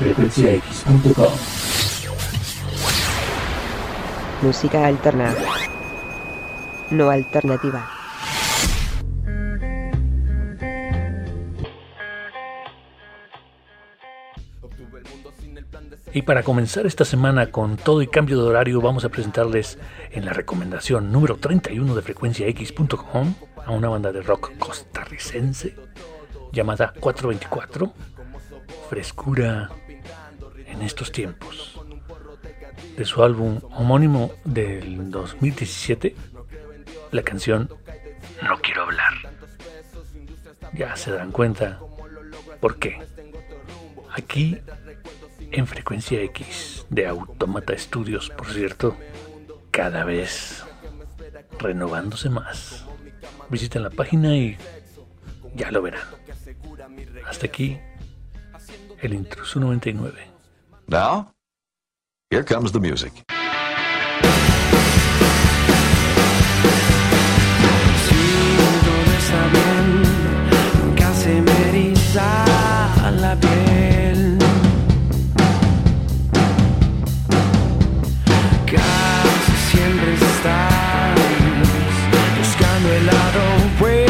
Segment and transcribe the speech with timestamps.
[0.00, 1.32] frecuenciax.com.
[4.40, 5.34] Música alterna.
[6.90, 7.86] No alternativa.
[16.14, 19.78] Y para comenzar esta semana con todo y cambio de horario, vamos a presentarles
[20.12, 23.34] en la recomendación número 31 de frecuenciax.com
[23.66, 25.76] a una banda de rock costarricense
[26.52, 27.92] llamada 424,
[28.88, 29.68] Frescura
[30.80, 31.78] en estos tiempos.
[32.96, 36.16] De su álbum homónimo del 2017,
[37.12, 37.68] la canción
[38.42, 39.12] No quiero hablar.
[40.72, 41.78] Ya se dan cuenta
[42.60, 42.98] por qué.
[44.12, 44.58] Aquí
[45.52, 48.96] en frecuencia X de Automata Studios, por cierto,
[49.70, 50.64] cada vez
[51.58, 52.86] renovándose más.
[53.50, 54.56] Visiten la página y
[55.54, 56.02] ya lo verán.
[57.26, 57.78] Hasta aquí
[59.02, 60.29] el Intruso 99.
[60.90, 61.30] Now,
[62.30, 63.22] here comes the music.
[73.20, 74.38] La piel.
[78.66, 81.18] Casi siempre estás
[82.38, 83.40] buscando el lado
[83.78, 84.09] bueno.